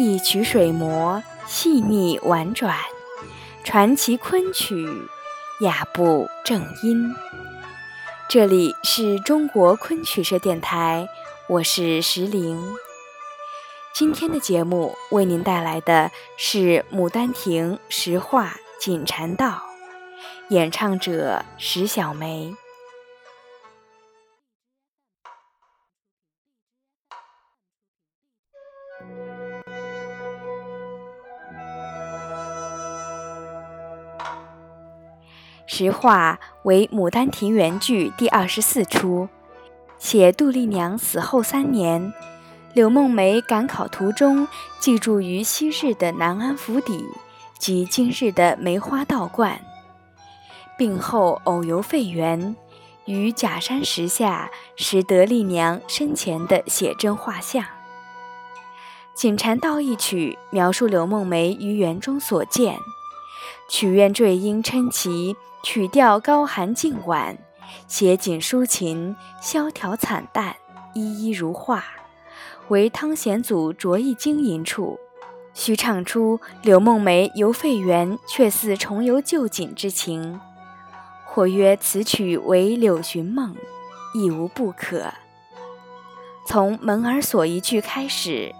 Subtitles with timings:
[0.00, 2.72] 一曲水磨，细腻婉转，
[3.64, 4.88] 传奇昆曲，
[5.58, 7.12] 雅步正音。
[8.28, 11.08] 这里是中国昆曲社电台，
[11.48, 12.76] 我是石玲。
[13.92, 19.64] 今天的节目为您带来的是《牡丹亭·石化锦禅道》，
[20.54, 22.54] 演唱者石小梅。
[35.78, 39.28] 实话为《牡丹亭》原剧第二十四出，
[39.96, 42.12] 写杜丽娘死后三年，
[42.72, 44.48] 柳梦梅赶考途中
[44.80, 47.04] 寄住于昔日的南安府邸
[47.60, 49.60] 及今日的梅花道观，
[50.76, 52.56] 病后偶游废园，
[53.04, 57.62] 于假山石下拾得丽娘生前的写真画像。
[59.14, 62.76] 《锦禅道》一曲描述柳梦梅于园中所见，
[63.68, 65.36] 曲院坠音称奇。
[65.64, 67.36] 曲调高寒静婉，
[67.88, 70.54] 写景抒情，萧条惨淡，
[70.94, 71.84] 一一如画，
[72.68, 75.00] 为汤显祖着意经营处。
[75.52, 80.40] 须唱出柳梦梅游废园，却似重游旧景之情。
[81.26, 83.56] 或曰此曲为柳寻梦，
[84.14, 85.12] 亦无不可。
[86.46, 88.54] 从门儿锁一句开始，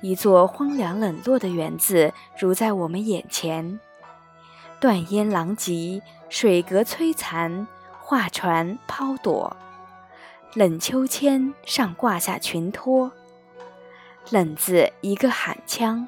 [0.00, 3.78] 一座荒凉冷落的园子如在我们眼前。
[4.80, 7.66] 断烟狼藉，水阁摧残，
[8.00, 9.56] 画船抛躲，
[10.54, 13.12] 冷秋千上挂下裙托。
[14.30, 16.06] 冷字一个喊腔，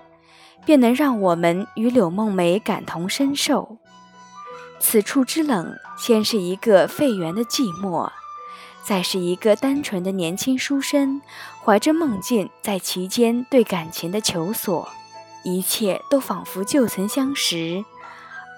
[0.64, 3.78] 便能让我们与柳梦梅感同身受。
[4.78, 8.10] 此处之冷，先是一个废园的寂寞，
[8.84, 11.20] 再是一个单纯的年轻书生
[11.64, 14.88] 怀着梦境在其间对感情的求索，
[15.44, 17.84] 一切都仿佛旧曾相识。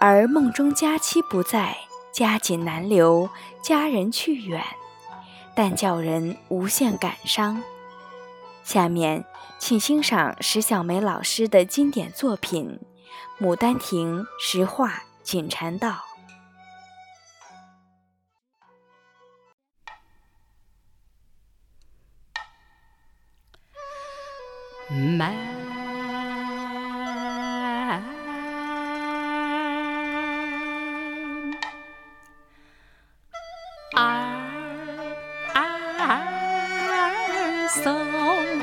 [0.05, 1.79] 而梦中佳期不在，
[2.11, 3.31] 佳景难留，
[3.63, 4.61] 佳人去远，
[5.55, 7.63] 但叫人无限感伤。
[8.65, 9.25] 下面，
[9.61, 12.81] 请欣赏石小梅老师的经典作品
[13.45, 16.03] 《牡丹亭·石画锦禅道》。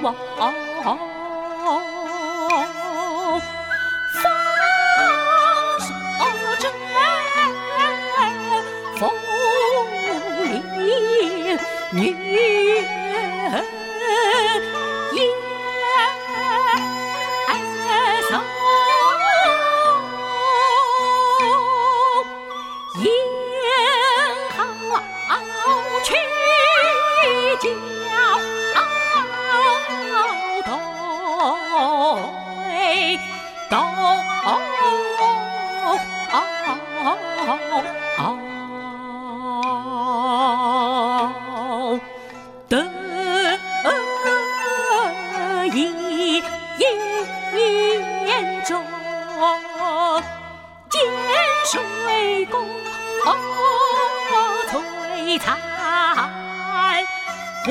[0.09, 0.53] 望
[0.83, 1.18] 方守
[42.69, 42.85] 得
[45.73, 46.43] 意
[46.77, 48.85] 言中，
[50.87, 51.01] 见
[51.65, 52.63] 水公
[54.69, 55.57] 摧残
[57.65, 57.69] 花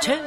[0.00, 0.18] 城。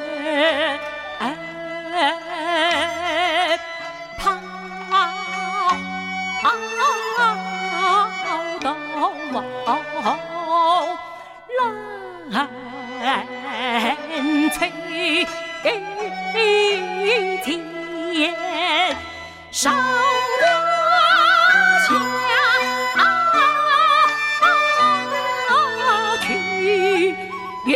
[19.51, 19.80] 上我
[25.50, 25.51] 下
[26.25, 26.30] 曲
[27.65, 27.75] 源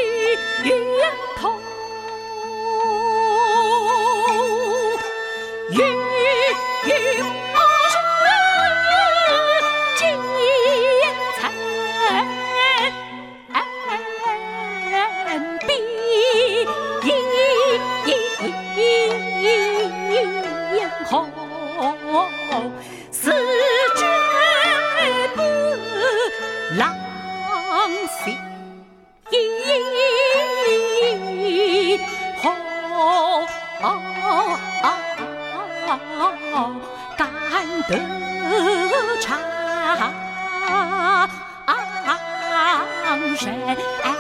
[1.36, 1.52] 头，
[5.70, 5.78] 玉
[6.86, 6.88] 帛
[9.98, 10.06] 金。
[43.36, 44.15] 人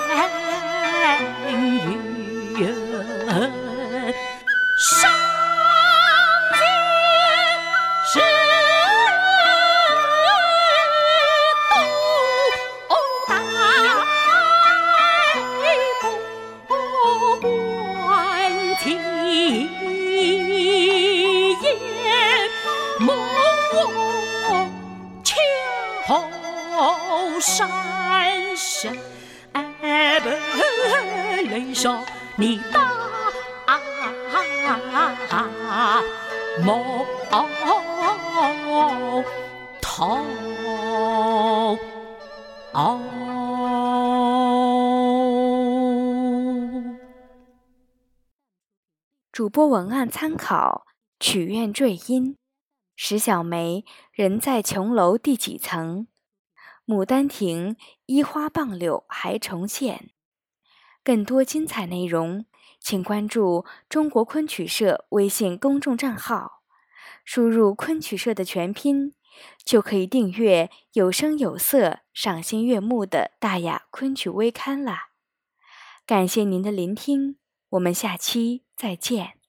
[22.99, 23.15] 莫
[25.23, 25.33] 敲
[27.39, 27.67] 山
[28.55, 28.87] 石，
[29.51, 29.65] 暗
[30.23, 30.39] 门
[31.43, 32.05] 里向
[32.37, 32.87] 你打
[36.63, 37.05] 莫
[39.81, 40.21] 逃。
[49.31, 50.85] 主播文案参考：
[51.19, 52.37] 曲苑坠音。
[52.95, 56.07] 石小梅人在琼楼第几层？
[56.93, 57.75] 《牡丹亭》
[58.05, 60.11] 依花傍柳还重现。
[61.03, 62.45] 更多精彩内容，
[62.79, 66.61] 请关注中国昆曲社微信公众账号，
[67.23, 69.13] 输入“昆曲社”的全拼，
[69.63, 75.09] 就可以订阅有声有色、赏心悦目的大雅昆曲微刊啦。
[76.05, 77.37] 感谢您的聆听。
[77.69, 79.44] 我们下期再见。